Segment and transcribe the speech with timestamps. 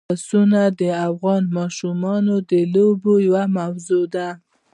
[0.09, 0.41] پسه
[0.79, 4.29] د افغان ماشومانو د لوبو یوه موضوع ده.